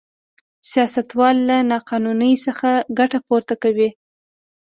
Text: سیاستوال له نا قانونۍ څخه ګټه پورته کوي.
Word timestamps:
سیاستوال 0.69 1.35
له 1.49 1.57
نا 1.69 1.77
قانونۍ 1.89 2.33
څخه 2.45 2.69
ګټه 2.99 3.19
پورته 3.27 3.55
کوي. 3.63 3.89